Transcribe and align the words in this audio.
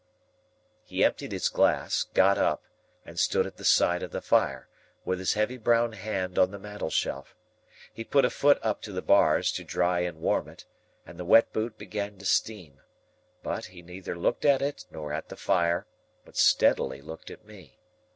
"Ah!" 0.03 0.81
He 0.85 1.03
emptied 1.03 1.31
his 1.31 1.47
glass, 1.47 2.05
got 2.15 2.35
up, 2.39 2.63
and 3.05 3.19
stood 3.19 3.45
at 3.45 3.57
the 3.57 3.63
side 3.63 4.01
of 4.01 4.09
the 4.09 4.19
fire, 4.19 4.67
with 5.05 5.19
his 5.19 5.33
heavy 5.35 5.57
brown 5.57 5.91
hand 5.91 6.39
on 6.39 6.49
the 6.49 6.57
mantel 6.57 6.89
shelf. 6.89 7.35
He 7.93 8.03
put 8.03 8.25
a 8.25 8.31
foot 8.31 8.57
up 8.63 8.81
to 8.81 8.91
the 8.91 9.03
bars, 9.03 9.51
to 9.51 9.63
dry 9.63 9.99
and 9.99 10.17
warm 10.17 10.49
it, 10.49 10.65
and 11.05 11.19
the 11.19 11.23
wet 11.25 11.53
boot 11.53 11.77
began 11.77 12.17
to 12.17 12.25
steam; 12.25 12.79
but, 13.43 13.65
he 13.65 13.83
neither 13.83 14.15
looked 14.17 14.43
at 14.43 14.63
it, 14.63 14.85
nor 14.89 15.13
at 15.13 15.29
the 15.29 15.37
fire, 15.37 15.85
but 16.25 16.35
steadily 16.35 16.99
looked 16.99 17.29
at 17.29 17.45
me. 17.45 17.77